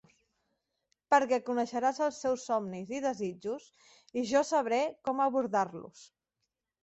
Perquè 1.13 1.37
coneixeràs 1.49 1.99
els 2.05 2.21
seus 2.23 2.45
somnis 2.49 2.93
i 2.99 3.03
desitjos 3.05 3.67
i 4.21 4.25
jo 4.33 4.43
sabré 4.53 4.79
com 5.09 5.21
abordar-los. 5.27 6.01